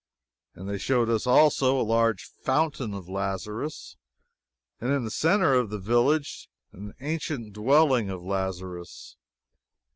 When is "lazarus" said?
3.07-3.97, 8.23-9.15